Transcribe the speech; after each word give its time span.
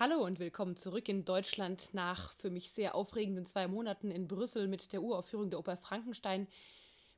Hallo 0.00 0.24
und 0.24 0.38
willkommen 0.38 0.76
zurück 0.76 1.08
in 1.08 1.24
Deutschland 1.24 1.92
nach 1.92 2.32
für 2.34 2.50
mich 2.50 2.70
sehr 2.70 2.94
aufregenden 2.94 3.46
zwei 3.46 3.66
Monaten 3.66 4.12
in 4.12 4.28
Brüssel 4.28 4.68
mit 4.68 4.92
der 4.92 5.02
Uraufführung 5.02 5.50
der 5.50 5.58
Oper 5.58 5.76
Frankenstein. 5.76 6.46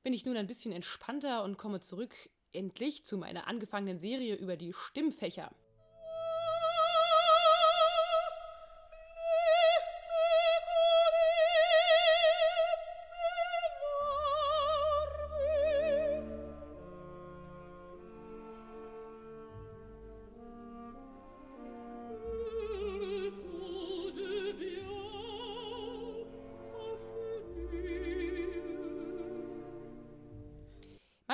Bin 0.02 0.14
ich 0.14 0.24
nun 0.24 0.38
ein 0.38 0.46
bisschen 0.46 0.72
entspannter 0.72 1.44
und 1.44 1.58
komme 1.58 1.82
zurück 1.82 2.14
endlich 2.52 3.04
zu 3.04 3.18
meiner 3.18 3.46
angefangenen 3.48 3.98
Serie 3.98 4.34
über 4.34 4.56
die 4.56 4.72
Stimmfächer. 4.72 5.50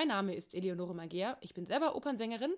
Mein 0.07 0.19
Name 0.19 0.37
ist 0.37 0.55
Eleonore 0.55 0.95
Mager, 0.95 1.37
ich 1.41 1.53
bin 1.53 1.67
selber 1.67 1.97
Opernsängerin 1.97 2.55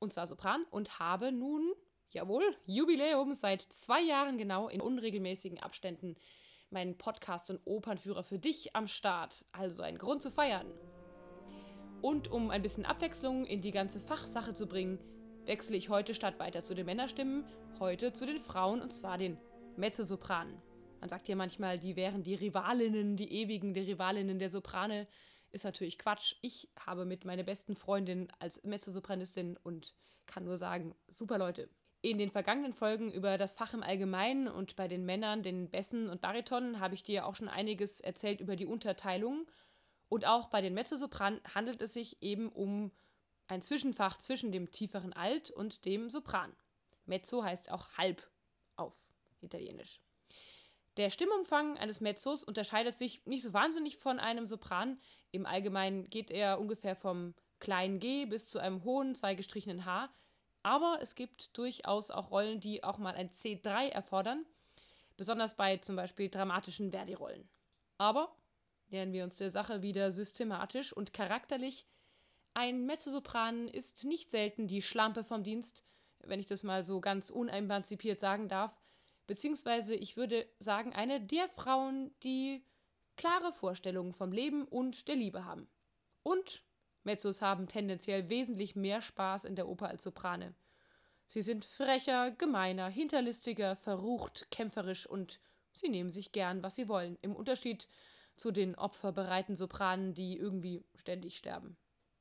und 0.00 0.12
zwar 0.12 0.26
Sopran 0.26 0.64
und 0.72 0.98
habe 0.98 1.30
nun, 1.30 1.72
jawohl, 2.10 2.42
Jubiläum 2.66 3.34
seit 3.34 3.62
zwei 3.62 4.02
Jahren 4.02 4.36
genau 4.36 4.68
in 4.68 4.80
unregelmäßigen 4.80 5.60
Abständen 5.60 6.16
meinen 6.70 6.98
Podcast 6.98 7.50
und 7.50 7.60
Opernführer 7.66 8.24
für 8.24 8.40
dich 8.40 8.74
am 8.74 8.88
Start. 8.88 9.44
Also 9.52 9.84
ein 9.84 9.96
Grund 9.96 10.22
zu 10.22 10.32
feiern. 10.32 10.66
Und 12.02 12.32
um 12.32 12.50
ein 12.50 12.62
bisschen 12.62 12.84
Abwechslung 12.84 13.44
in 13.44 13.62
die 13.62 13.70
ganze 13.70 14.00
Fachsache 14.00 14.54
zu 14.54 14.66
bringen, 14.66 14.98
wechsle 15.44 15.76
ich 15.76 15.90
heute 15.90 16.14
statt 16.14 16.40
weiter 16.40 16.64
zu 16.64 16.74
den 16.74 16.86
Männerstimmen, 16.86 17.44
heute 17.78 18.12
zu 18.12 18.26
den 18.26 18.40
Frauen 18.40 18.82
und 18.82 18.92
zwar 18.92 19.18
den 19.18 19.38
Mezzosopranen. 19.76 20.60
Man 20.98 21.08
sagt 21.08 21.28
ja 21.28 21.36
manchmal, 21.36 21.78
die 21.78 21.94
wären 21.94 22.24
die 22.24 22.34
Rivalinnen, 22.34 23.16
die 23.16 23.32
ewigen, 23.32 23.72
die 23.72 23.82
Rivalinnen 23.82 24.40
der 24.40 24.50
Soprane 24.50 25.06
ist 25.52 25.64
natürlich 25.64 25.98
Quatsch. 25.98 26.36
Ich 26.40 26.68
habe 26.78 27.04
mit 27.04 27.24
meiner 27.24 27.42
besten 27.42 27.76
Freundin 27.76 28.28
als 28.38 28.62
Mezzosopranistin 28.64 29.56
und 29.62 29.94
kann 30.26 30.44
nur 30.44 30.58
sagen, 30.58 30.94
super 31.08 31.38
Leute. 31.38 31.68
In 32.00 32.18
den 32.18 32.30
vergangenen 32.30 32.72
Folgen 32.72 33.12
über 33.12 33.38
das 33.38 33.52
Fach 33.54 33.74
im 33.74 33.82
Allgemeinen 33.82 34.46
und 34.46 34.76
bei 34.76 34.86
den 34.86 35.04
Männern, 35.04 35.42
den 35.42 35.68
Bässen 35.70 36.08
und 36.08 36.20
Baritonen, 36.20 36.78
habe 36.78 36.94
ich 36.94 37.02
dir 37.02 37.26
auch 37.26 37.34
schon 37.34 37.48
einiges 37.48 38.00
erzählt 38.00 38.40
über 38.40 38.54
die 38.54 38.66
Unterteilung. 38.66 39.50
Und 40.08 40.24
auch 40.24 40.48
bei 40.48 40.60
den 40.60 40.74
Mezzosopran 40.74 41.40
handelt 41.54 41.82
es 41.82 41.92
sich 41.92 42.22
eben 42.22 42.48
um 42.50 42.92
ein 43.48 43.62
Zwischenfach 43.62 44.18
zwischen 44.18 44.52
dem 44.52 44.70
tieferen 44.70 45.12
Alt 45.12 45.50
und 45.50 45.84
dem 45.84 46.08
Sopran. 46.08 46.54
Mezzo 47.06 47.42
heißt 47.42 47.70
auch 47.70 47.90
halb 47.96 48.30
auf 48.76 48.94
Italienisch. 49.40 50.00
Der 50.98 51.10
Stimmumfang 51.10 51.78
eines 51.78 52.00
Mezzos 52.00 52.42
unterscheidet 52.42 52.96
sich 52.96 53.24
nicht 53.24 53.44
so 53.44 53.52
wahnsinnig 53.52 53.98
von 53.98 54.18
einem 54.18 54.48
Sopran. 54.48 54.98
Im 55.30 55.46
Allgemeinen 55.46 56.10
geht 56.10 56.28
er 56.28 56.58
ungefähr 56.58 56.96
vom 56.96 57.34
kleinen 57.60 58.00
G 58.00 58.26
bis 58.26 58.48
zu 58.48 58.58
einem 58.58 58.82
hohen 58.82 59.14
zweigestrichenen 59.14 59.84
H. 59.84 60.10
Aber 60.64 60.98
es 61.00 61.14
gibt 61.14 61.56
durchaus 61.56 62.10
auch 62.10 62.32
Rollen, 62.32 62.58
die 62.58 62.82
auch 62.82 62.98
mal 62.98 63.14
ein 63.14 63.30
C3 63.30 63.90
erfordern. 63.90 64.44
Besonders 65.16 65.56
bei 65.56 65.76
zum 65.76 65.94
Beispiel 65.94 66.30
dramatischen 66.30 66.90
Verdi-Rollen. 66.90 67.48
Aber 67.96 68.34
nähern 68.88 69.12
wir 69.12 69.22
uns 69.22 69.36
der 69.36 69.50
Sache 69.50 69.82
wieder 69.82 70.10
systematisch 70.10 70.92
und 70.92 71.12
charakterlich. 71.12 71.86
Ein 72.54 72.86
Mezzosopran 72.86 73.68
ist 73.68 74.02
nicht 74.02 74.28
selten 74.30 74.66
die 74.66 74.82
Schlampe 74.82 75.22
vom 75.22 75.44
Dienst, 75.44 75.84
wenn 76.24 76.40
ich 76.40 76.46
das 76.46 76.64
mal 76.64 76.84
so 76.84 77.00
ganz 77.00 77.30
unemanzipiert 77.30 78.18
sagen 78.18 78.48
darf 78.48 78.74
beziehungsweise 79.28 79.94
ich 79.94 80.16
würde 80.16 80.48
sagen, 80.58 80.92
eine 80.92 81.20
der 81.20 81.48
Frauen, 81.48 82.10
die 82.24 82.64
klare 83.16 83.52
Vorstellungen 83.52 84.12
vom 84.12 84.32
Leben 84.32 84.64
und 84.64 85.06
der 85.06 85.14
Liebe 85.14 85.44
haben. 85.44 85.68
Und 86.24 86.64
Mezzos 87.04 87.40
haben 87.40 87.68
tendenziell 87.68 88.28
wesentlich 88.28 88.74
mehr 88.74 89.00
Spaß 89.00 89.44
in 89.44 89.54
der 89.54 89.68
Oper 89.68 89.88
als 89.88 90.02
Soprane. 90.02 90.54
Sie 91.26 91.42
sind 91.42 91.64
frecher, 91.64 92.30
gemeiner, 92.30 92.88
hinterlistiger, 92.88 93.76
verrucht, 93.76 94.50
kämpferisch 94.50 95.06
und 95.06 95.40
sie 95.72 95.88
nehmen 95.88 96.10
sich 96.10 96.32
gern, 96.32 96.62
was 96.62 96.74
sie 96.74 96.88
wollen, 96.88 97.18
im 97.20 97.36
Unterschied 97.36 97.86
zu 98.34 98.50
den 98.50 98.76
opferbereiten 98.76 99.56
Sopranen, 99.56 100.14
die 100.14 100.38
irgendwie 100.38 100.84
ständig 100.94 101.36
sterben. 101.36 101.76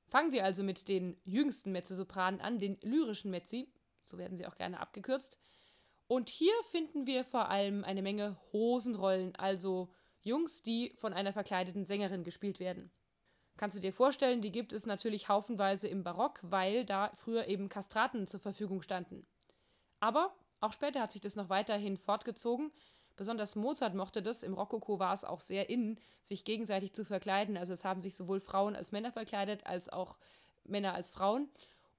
Fangen 0.10 0.32
wir 0.32 0.44
also 0.44 0.64
mit 0.64 0.88
den 0.88 1.18
jüngsten 1.24 1.72
Mezzosopranen 1.72 2.42
an, 2.42 2.60
den 2.60 2.78
lyrischen 2.82 3.32
Mezzi, 3.32 3.72
so 4.04 4.18
werden 4.18 4.36
sie 4.36 4.46
auch 4.46 4.56
gerne 4.56 4.80
abgekürzt, 4.80 5.38
und 6.08 6.30
hier 6.30 6.54
finden 6.72 7.06
wir 7.06 7.24
vor 7.26 7.50
allem 7.50 7.84
eine 7.84 8.02
Menge 8.02 8.38
Hosenrollen, 8.54 9.36
also 9.36 9.90
Jungs, 10.22 10.62
die 10.64 10.94
von 10.98 11.14
einer 11.14 11.34
verkleideten 11.34 11.86
Sängerin 11.86 12.24
gespielt 12.24 12.60
werden. 12.60 12.92
Kannst 13.58 13.76
du 13.76 13.82
dir 13.82 13.92
vorstellen, 13.92 14.42
die 14.42 14.52
gibt 14.52 14.72
es 14.72 14.86
natürlich 14.86 15.30
haufenweise 15.30 15.88
im 15.88 16.04
Barock, 16.04 16.40
weil 16.44 16.86
da 16.86 17.12
früher 17.16 17.48
eben 17.48 17.70
Kastraten 17.70 18.28
zur 18.28 18.40
Verfügung 18.40 18.82
standen. 18.82 19.26
Aber 20.00 20.34
auch 20.60 20.74
später 20.74 21.02
hat 21.02 21.12
sich 21.12 21.22
das 21.22 21.36
noch 21.36 21.50
weiterhin 21.50 21.98
fortgezogen. 21.98 22.72
Besonders 23.16 23.56
Mozart 23.56 23.96
mochte 23.96 24.22
das. 24.22 24.44
Im 24.44 24.54
Rokoko 24.54 25.00
war 25.00 25.14
es 25.14 25.24
auch 25.24 25.40
sehr 25.40 25.70
in, 25.70 26.00
sich 26.22 26.44
gegenseitig 26.44 26.94
zu 26.94 27.04
verkleiden. 27.04 27.58
Also 27.58 27.74
es 27.74 27.84
haben 27.84 28.02
sich 28.02 28.16
sowohl 28.16 28.40
Frauen 28.40 28.76
als 28.76 28.92
Männer 28.92 29.12
verkleidet, 29.12 29.66
als 29.66 29.90
auch 29.90 30.18
Männer 30.64 30.94
als 30.94 31.10
Frauen. 31.10 31.50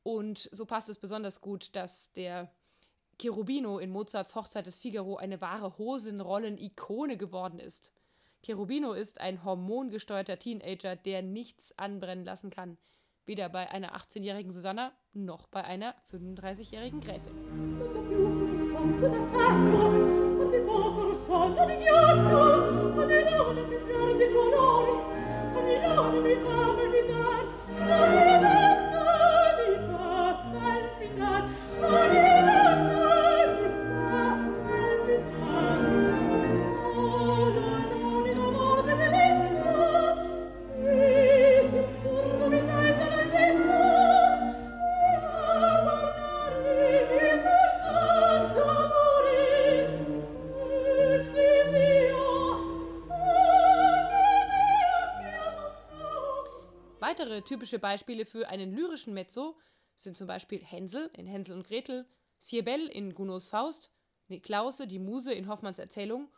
Und 0.04 0.48
so 0.52 0.64
passt 0.64 0.88
es 0.88 0.98
besonders 0.98 1.40
gut, 1.40 1.74
dass 1.74 2.12
der 2.12 2.52
Cherubino 3.20 3.80
in 3.80 3.90
Mozarts 3.90 4.36
Hochzeit 4.36 4.66
des 4.66 4.78
Figaro 4.78 5.16
eine 5.16 5.40
wahre 5.40 5.76
Hosenrollen-Ikone 5.76 7.16
geworden 7.16 7.58
ist. 7.58 7.92
Cherubino 8.44 8.92
ist 8.92 9.20
ein 9.20 9.42
hormongesteuerter 9.44 10.38
Teenager, 10.38 10.94
der 10.94 11.22
nichts 11.22 11.76
anbrennen 11.76 12.24
lassen 12.24 12.50
kann. 12.50 12.78
Weder 13.26 13.48
bei 13.48 13.70
einer 13.70 13.96
18-jährigen 13.96 14.52
Susanna 14.52 14.92
noch 15.12 15.48
bei 15.48 15.64
einer 15.64 15.96
35-jährigen 16.12 17.00
Gräfin. 17.00 17.34
Weitere 27.88 28.27
typische 57.48 57.78
Beispiele 57.78 58.26
für 58.26 58.48
einen 58.48 58.72
lyrischen 58.72 59.14
Mezzo 59.14 59.58
sind 59.96 60.16
zum 60.16 60.26
Beispiel 60.26 60.62
Hänsel 60.62 61.10
in 61.14 61.26
Hänsel 61.26 61.56
und 61.56 61.66
Gretel, 61.66 62.06
Siebel 62.36 62.86
in 62.86 63.14
Gounods 63.14 63.48
Faust, 63.48 63.90
Niklause, 64.28 64.86
die 64.86 64.98
Muse 64.98 65.32
in 65.32 65.48
Hoffmanns 65.48 65.78
Erzählung 65.78 66.28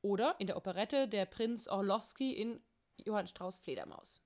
oder 0.00 0.36
in 0.38 0.46
der 0.46 0.56
Operette 0.56 1.08
der 1.08 1.26
Prinz 1.26 1.66
Orlowski 1.66 2.32
in 2.32 2.62
Johann 2.96 3.26
Strauß 3.26 3.58
Fledermaus. 3.58 4.22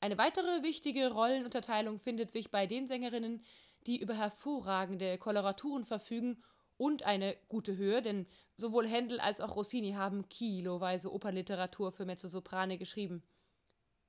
Eine 0.00 0.18
weitere 0.18 0.62
wichtige 0.62 1.12
Rollenunterteilung 1.12 2.00
findet 2.00 2.32
sich 2.32 2.50
bei 2.50 2.66
den 2.66 2.86
Sängerinnen, 2.86 3.44
die 3.86 4.00
über 4.00 4.14
hervorragende 4.14 5.18
Koloraturen 5.18 5.84
verfügen 5.84 6.42
und 6.78 7.02
eine 7.02 7.36
gute 7.48 7.76
Höhe, 7.76 8.00
denn 8.00 8.26
sowohl 8.54 8.88
Händel 8.88 9.20
als 9.20 9.40
auch 9.40 9.54
Rossini 9.54 9.92
haben 9.92 10.28
kiloweise 10.28 11.12
Opernliteratur 11.12 11.92
für 11.92 12.06
Mezzosoprane 12.06 12.78
geschrieben. 12.78 13.22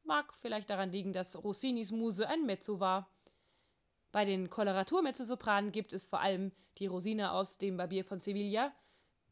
Mag 0.04 0.34
vielleicht 0.34 0.70
daran 0.70 0.92
liegen, 0.92 1.14
dass 1.14 1.42
Rossinis 1.42 1.92
Muse 1.92 2.28
ein 2.28 2.46
Mezzo 2.46 2.80
war. 2.80 3.10
Bei 4.12 4.26
den 4.26 4.50
Koloratur-Mezzosopranen 4.50 5.72
gibt 5.72 5.94
es 5.94 6.06
vor 6.06 6.20
allem 6.20 6.52
die 6.78 6.88
Rosina 6.88 7.32
aus 7.32 7.58
dem 7.58 7.78
Barbier 7.78 8.04
von 8.04 8.20
Sevilla, 8.20 8.74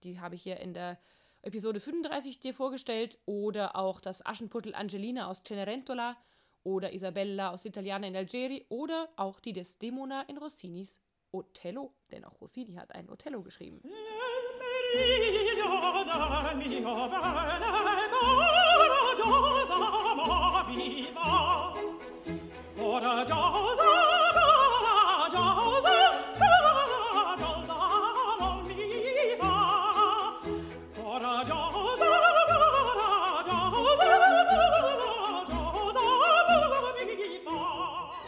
die 0.04 0.20
habe 0.20 0.36
ich 0.36 0.44
hier 0.44 0.60
in 0.60 0.74
der 0.74 1.00
Episode 1.42 1.80
35 1.80 2.40
dir 2.40 2.54
vorgestellt, 2.54 3.20
oder 3.26 3.76
auch 3.76 4.00
das 4.00 4.26
Aschenputtel 4.26 4.74
Angelina 4.74 5.28
aus 5.28 5.44
Cenerentola 5.44 6.18
oder 6.64 6.94
Isabella 6.94 7.52
aus 7.52 7.66
Italiana 7.66 8.08
in 8.08 8.16
Algeri 8.16 8.66
oder 8.70 9.10
auch 9.16 9.40
die 9.40 9.54
Desdemona 9.54 10.22
in 10.24 10.38
Rossinis 10.38 11.02
Othello, 11.32 11.94
denn 12.12 12.26
auch 12.26 12.40
Rossini 12.42 12.74
hat 12.74 12.94
ein 12.94 13.10
Othello 13.10 13.42
geschrieben. 13.42 13.82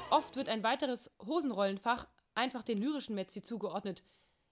Oft 0.09 0.35
wird 0.35 0.49
ein 0.49 0.63
weiteres 0.63 1.15
Hosenrollenfach 1.25 2.07
einfach 2.35 2.63
den 2.63 2.77
lyrischen 2.79 3.15
Metzi 3.15 3.41
zugeordnet. 3.41 4.03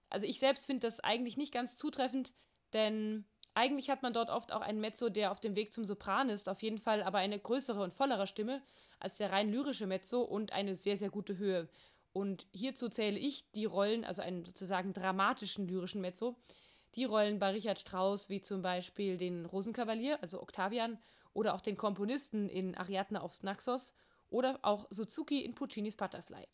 Also 0.08 0.26
ich 0.26 0.38
selbst 0.38 0.66
finde 0.66 0.86
das 0.86 1.00
eigentlich 1.00 1.36
nicht 1.36 1.52
ganz 1.52 1.76
zutreffend, 1.76 2.32
denn 2.72 3.24
eigentlich 3.54 3.90
hat 3.90 4.02
man 4.02 4.12
dort 4.12 4.30
oft 4.30 4.52
auch 4.52 4.60
einen 4.60 4.80
Mezzo, 4.80 5.08
der 5.08 5.30
auf 5.30 5.40
dem 5.40 5.56
Weg 5.56 5.72
zum 5.72 5.84
Sopran 5.84 6.28
ist, 6.30 6.48
auf 6.48 6.62
jeden 6.62 6.78
Fall 6.78 7.02
aber 7.02 7.18
eine 7.18 7.38
größere 7.38 7.82
und 7.82 7.92
vollere 7.92 8.26
Stimme 8.26 8.62
als 8.98 9.16
der 9.16 9.32
rein 9.32 9.50
lyrische 9.50 9.86
Mezzo 9.86 10.22
und 10.22 10.52
eine 10.52 10.74
sehr, 10.74 10.96
sehr 10.96 11.10
gute 11.10 11.36
Höhe. 11.36 11.68
Und 12.12 12.46
hierzu 12.52 12.88
zähle 12.88 13.18
ich 13.18 13.50
die 13.52 13.64
Rollen, 13.64 14.04
also 14.04 14.22
einen 14.22 14.44
sozusagen 14.44 14.92
dramatischen 14.92 15.66
lyrischen 15.66 16.00
Mezzo, 16.00 16.36
die 16.94 17.04
Rollen 17.04 17.38
bei 17.38 17.50
Richard 17.50 17.78
Strauss, 17.78 18.28
wie 18.28 18.42
zum 18.42 18.62
Beispiel 18.62 19.16
den 19.16 19.46
Rosenkavalier, 19.46 20.22
also 20.22 20.40
Octavian, 20.42 20.98
oder 21.32 21.54
auch 21.54 21.62
den 21.62 21.76
Komponisten 21.76 22.48
in 22.48 22.76
Ariadne 22.76 23.22
aufs 23.22 23.42
Naxos 23.42 23.94
oder 24.28 24.58
auch 24.62 24.86
Suzuki 24.90 25.40
in 25.40 25.54
Puccinis 25.54 25.96
Butterfly. 25.96 26.46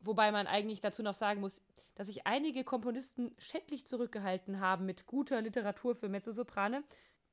Wobei 0.00 0.30
man 0.32 0.46
eigentlich 0.46 0.80
dazu 0.80 1.02
noch 1.02 1.14
sagen 1.14 1.40
muss, 1.40 1.62
dass 1.94 2.06
sich 2.06 2.26
einige 2.26 2.62
Komponisten 2.62 3.34
schändlich 3.38 3.86
zurückgehalten 3.86 4.60
haben 4.60 4.86
mit 4.86 5.06
guter 5.06 5.42
Literatur 5.42 5.94
für 5.94 6.08
Mezzosoprane, 6.08 6.84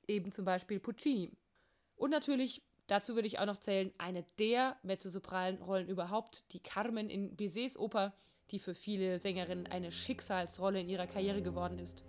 eben 0.07 0.31
zum 0.31 0.45
Beispiel 0.45 0.79
Puccini. 0.79 1.31
Und 1.95 2.09
natürlich, 2.09 2.63
dazu 2.87 3.15
würde 3.15 3.27
ich 3.27 3.39
auch 3.39 3.45
noch 3.45 3.57
zählen, 3.57 3.93
eine 3.97 4.25
der 4.39 4.77
mezzosopranen 4.83 5.61
Rollen 5.61 5.87
überhaupt, 5.87 6.43
die 6.51 6.59
Carmen 6.59 7.09
in 7.09 7.35
Bizets 7.35 7.77
Oper, 7.77 8.13
die 8.51 8.59
für 8.59 8.73
viele 8.73 9.19
Sängerinnen 9.19 9.67
eine 9.67 9.91
Schicksalsrolle 9.91 10.81
in 10.81 10.89
ihrer 10.89 11.07
Karriere 11.07 11.41
geworden 11.41 11.79
ist. 11.79 12.03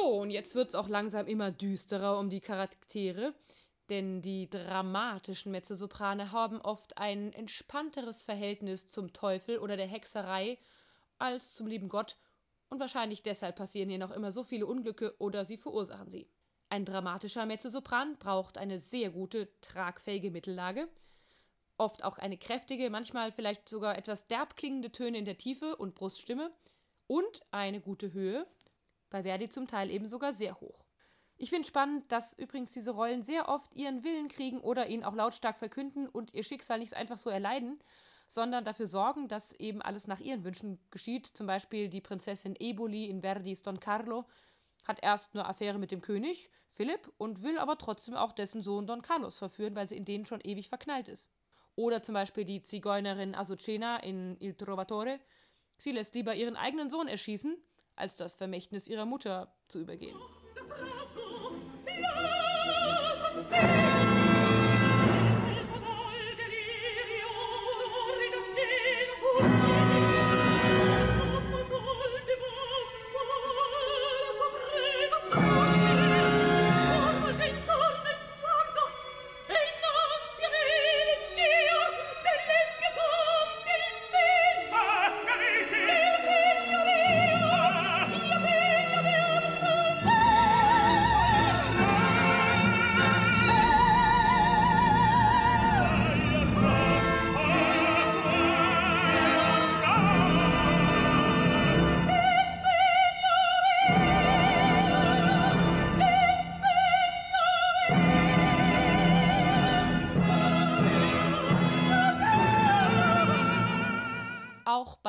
Und 0.00 0.30
jetzt 0.30 0.54
wird 0.54 0.70
es 0.70 0.74
auch 0.74 0.88
langsam 0.88 1.26
immer 1.26 1.50
düsterer 1.50 2.18
um 2.18 2.30
die 2.30 2.40
Charaktere, 2.40 3.34
denn 3.90 4.22
die 4.22 4.48
dramatischen 4.48 5.52
Mezzosoprane 5.52 6.32
haben 6.32 6.60
oft 6.60 6.98
ein 6.98 7.32
entspannteres 7.32 8.22
Verhältnis 8.22 8.88
zum 8.88 9.12
Teufel 9.12 9.58
oder 9.58 9.76
der 9.76 9.86
Hexerei 9.86 10.58
als 11.18 11.54
zum 11.54 11.66
lieben 11.66 11.88
Gott 11.88 12.16
und 12.68 12.80
wahrscheinlich 12.80 13.22
deshalb 13.22 13.56
passieren 13.56 13.88
hier 13.88 13.98
noch 13.98 14.10
immer 14.12 14.32
so 14.32 14.44
viele 14.44 14.66
Unglücke 14.66 15.14
oder 15.18 15.44
sie 15.44 15.56
verursachen 15.56 16.10
sie. 16.10 16.28
Ein 16.70 16.86
dramatischer 16.86 17.44
Mezzosopran 17.44 18.16
braucht 18.18 18.56
eine 18.56 18.78
sehr 18.78 19.10
gute, 19.10 19.48
tragfähige 19.60 20.30
Mittellage, 20.30 20.88
oft 21.76 22.02
auch 22.02 22.16
eine 22.16 22.38
kräftige, 22.38 22.88
manchmal 22.88 23.30
vielleicht 23.30 23.68
sogar 23.68 23.98
etwas 23.98 24.26
derb 24.26 24.56
klingende 24.56 24.90
Töne 24.90 25.18
in 25.18 25.26
der 25.26 25.36
Tiefe 25.36 25.76
und 25.76 25.94
Bruststimme 25.94 26.50
und 27.08 27.42
eine 27.50 27.80
gute 27.80 28.14
Höhe, 28.14 28.46
bei 29.12 29.22
Verdi 29.22 29.48
zum 29.48 29.68
Teil 29.68 29.90
eben 29.90 30.08
sogar 30.08 30.32
sehr 30.32 30.60
hoch. 30.60 30.84
Ich 31.36 31.50
finde 31.50 31.66
spannend, 31.66 32.10
dass 32.10 32.32
übrigens 32.38 32.72
diese 32.72 32.92
Rollen 32.92 33.22
sehr 33.22 33.48
oft 33.48 33.74
ihren 33.74 34.04
Willen 34.04 34.28
kriegen 34.28 34.60
oder 34.60 34.86
ihn 34.86 35.04
auch 35.04 35.14
lautstark 35.14 35.58
verkünden 35.58 36.08
und 36.08 36.34
ihr 36.34 36.44
Schicksal 36.44 36.78
nicht 36.78 36.94
einfach 36.94 37.16
so 37.16 37.30
erleiden, 37.30 37.80
sondern 38.28 38.64
dafür 38.64 38.86
sorgen, 38.86 39.28
dass 39.28 39.52
eben 39.52 39.82
alles 39.82 40.06
nach 40.06 40.20
ihren 40.20 40.44
Wünschen 40.44 40.78
geschieht. 40.90 41.26
Zum 41.26 41.46
Beispiel 41.46 41.88
die 41.88 42.00
Prinzessin 42.00 42.56
Eboli 42.58 43.06
in 43.06 43.20
Verdis 43.20 43.62
Don 43.62 43.80
Carlo 43.80 44.24
hat 44.84 45.02
erst 45.02 45.34
eine 45.34 45.46
Affäre 45.46 45.78
mit 45.78 45.90
dem 45.90 46.00
König, 46.00 46.50
Philipp, 46.72 47.12
und 47.18 47.42
will 47.42 47.58
aber 47.58 47.76
trotzdem 47.76 48.14
auch 48.14 48.32
dessen 48.32 48.62
Sohn 48.62 48.86
Don 48.86 49.02
Carlos 49.02 49.36
verführen, 49.36 49.74
weil 49.74 49.88
sie 49.88 49.96
in 49.96 50.04
den 50.04 50.24
schon 50.24 50.40
ewig 50.40 50.68
verknallt 50.68 51.08
ist. 51.08 51.28
Oder 51.74 52.02
zum 52.02 52.14
Beispiel 52.14 52.44
die 52.44 52.62
Zigeunerin 52.62 53.34
Azucena 53.34 53.98
in 53.98 54.36
Il 54.40 54.54
Trovatore. 54.54 55.20
Sie 55.76 55.92
lässt 55.92 56.14
lieber 56.14 56.34
ihren 56.34 56.56
eigenen 56.56 56.90
Sohn 56.90 57.08
erschießen, 57.08 57.56
als 58.02 58.16
das 58.16 58.34
Vermächtnis 58.34 58.88
ihrer 58.88 59.06
Mutter 59.06 59.54
zu 59.68 59.78
übergehen. 59.78 60.16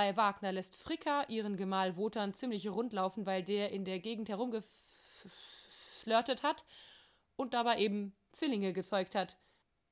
Bei 0.04 0.18
Wagner 0.18 0.52
lässt 0.52 0.76
Fricka 0.76 1.24
ihren 1.30 1.56
Gemahl 1.56 1.96
Wotan 1.96 2.34
ziemlich 2.34 2.68
rundlaufen, 2.68 3.26
weil 3.26 3.42
der 3.42 3.72
in 3.72 3.86
der 3.86 4.02
Gegend 4.02 4.28
herumgeflirtet 4.28 6.44
hat 6.44 6.66
und 7.38 7.54
dabei 7.54 7.80
eben 7.80 8.14
Zwillinge 8.34 8.74
gezeugt 8.74 9.16
hat. 9.16 9.38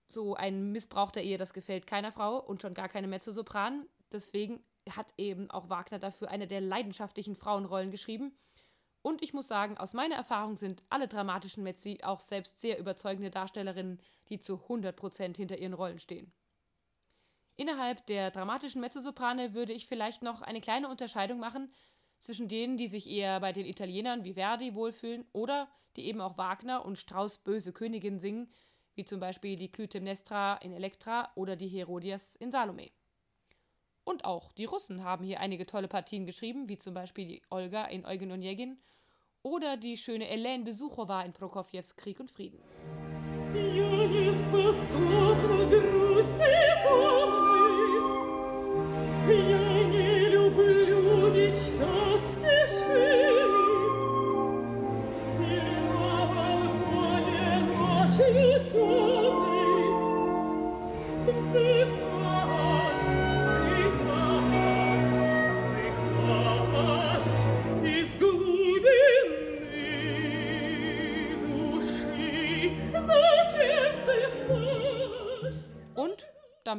So 0.09 0.35
ein 0.35 0.73
Missbrauch 0.73 1.11
der 1.11 1.23
Ehe, 1.23 1.37
das 1.37 1.53
gefällt 1.53 1.87
keiner 1.87 2.11
Frau 2.11 2.39
und 2.39 2.61
schon 2.61 2.73
gar 2.73 2.89
keine 2.89 3.07
Mezzosopran. 3.07 3.87
Deswegen 4.11 4.61
hat 4.89 5.13
eben 5.15 5.49
auch 5.49 5.69
Wagner 5.69 5.99
dafür 5.99 6.29
eine 6.29 6.45
der 6.45 6.59
leidenschaftlichen 6.59 7.37
Frauenrollen 7.37 7.89
geschrieben. 7.89 8.37
Und 9.01 9.23
ich 9.23 9.31
muss 9.31 9.47
sagen, 9.47 9.77
aus 9.77 9.93
meiner 9.93 10.15
Erfahrung 10.15 10.57
sind 10.57 10.83
alle 10.89 11.07
dramatischen 11.07 11.63
Mezzi 11.63 11.99
auch 12.03 12.19
selbst 12.19 12.59
sehr 12.59 12.77
überzeugende 12.77 13.31
Darstellerinnen, 13.31 14.01
die 14.27 14.41
zu 14.41 14.55
100% 14.55 15.37
hinter 15.37 15.57
ihren 15.57 15.71
Rollen 15.71 15.99
stehen. 15.99 16.33
Innerhalb 17.61 18.07
der 18.07 18.31
dramatischen 18.31 18.81
Mezzosoprane 18.81 19.53
würde 19.53 19.71
ich 19.71 19.85
vielleicht 19.85 20.23
noch 20.23 20.41
eine 20.41 20.61
kleine 20.61 20.89
Unterscheidung 20.89 21.37
machen 21.37 21.71
zwischen 22.19 22.47
denen, 22.47 22.75
die 22.75 22.87
sich 22.87 23.07
eher 23.07 23.39
bei 23.39 23.53
den 23.53 23.67
Italienern 23.67 24.23
wie 24.23 24.33
Verdi 24.33 24.73
wohlfühlen 24.73 25.27
oder 25.31 25.69
die 25.95 26.07
eben 26.07 26.21
auch 26.21 26.39
Wagner 26.39 26.83
und 26.83 26.97
Strauss 26.97 27.37
Böse 27.37 27.71
Königin 27.71 28.17
singen, 28.17 28.51
wie 28.95 29.05
zum 29.05 29.19
Beispiel 29.19 29.57
die 29.57 29.71
Clytemnestra 29.71 30.55
in 30.55 30.73
Elektra 30.73 31.31
oder 31.35 31.55
die 31.55 31.67
Herodias 31.67 32.35
in 32.35 32.49
Salome. 32.49 32.89
Und 34.05 34.25
auch 34.25 34.53
die 34.53 34.65
Russen 34.65 35.03
haben 35.03 35.23
hier 35.23 35.39
einige 35.39 35.67
tolle 35.67 35.87
Partien 35.87 36.25
geschrieben, 36.25 36.67
wie 36.67 36.79
zum 36.79 36.95
Beispiel 36.95 37.27
die 37.27 37.41
Olga 37.51 37.85
in 37.85 38.07
Eugen 38.07 38.31
Onegin 38.31 38.81
oder 39.43 39.77
die 39.77 39.97
schöne 39.97 40.25
Helene 40.25 40.63
Besuchowa 40.63 41.21
in 41.21 41.31
Prokofjews 41.31 41.95
Krieg 41.95 42.19
und 42.19 42.31
Frieden. 42.31 42.59
Я 43.53 45.10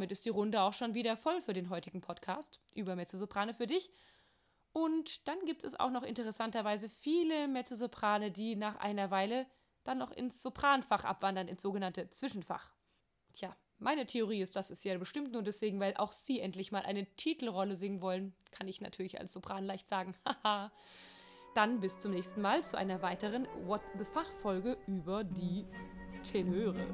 damit 0.02 0.10
ist 0.10 0.24
die 0.24 0.30
Runde 0.30 0.60
auch 0.62 0.72
schon 0.72 0.94
wieder 0.94 1.16
voll 1.16 1.40
für 1.40 1.52
den 1.52 1.70
heutigen 1.70 2.00
Podcast 2.00 2.60
über 2.74 2.96
Mezzosoprane 2.96 3.54
für 3.54 3.68
dich. 3.68 3.88
Und 4.72 5.28
dann 5.28 5.38
gibt 5.46 5.62
es 5.62 5.78
auch 5.78 5.90
noch 5.90 6.02
interessanterweise 6.02 6.88
viele 6.88 7.46
Mezzosoprane, 7.46 8.32
die 8.32 8.56
nach 8.56 8.74
einer 8.80 9.12
Weile 9.12 9.46
dann 9.84 9.98
noch 9.98 10.10
ins 10.10 10.42
Sopranfach 10.42 11.04
abwandern, 11.04 11.46
ins 11.46 11.62
sogenannte 11.62 12.10
Zwischenfach. 12.10 12.72
Tja, 13.32 13.56
meine 13.78 14.04
Theorie 14.04 14.40
ist, 14.40 14.56
das 14.56 14.72
ist 14.72 14.84
ja 14.84 14.98
bestimmt 14.98 15.30
nur 15.30 15.42
deswegen, 15.42 15.78
weil 15.78 15.94
auch 15.96 16.10
sie 16.10 16.40
endlich 16.40 16.72
mal 16.72 16.82
eine 16.82 17.06
Titelrolle 17.14 17.76
singen 17.76 18.02
wollen. 18.02 18.34
Kann 18.50 18.66
ich 18.66 18.80
natürlich 18.80 19.20
als 19.20 19.32
Sopran 19.32 19.64
leicht 19.64 19.88
sagen. 19.88 20.16
Haha. 20.42 20.72
dann 21.54 21.78
bis 21.78 21.96
zum 21.98 22.10
nächsten 22.10 22.40
Mal 22.40 22.64
zu 22.64 22.76
einer 22.76 23.02
weiteren 23.02 23.46
What 23.66 23.82
the 23.96 24.04
Fach-Folge 24.04 24.78
über 24.88 25.22
die 25.22 25.64
Tenöre. 26.24 26.88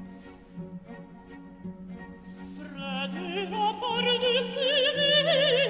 du 3.07 3.45
vapor 3.51 4.01
du 4.23 4.35
soleil 4.53 5.68